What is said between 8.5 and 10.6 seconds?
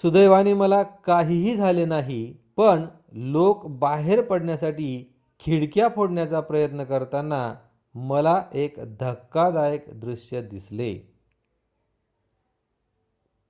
एक धक्कादायक दृश्य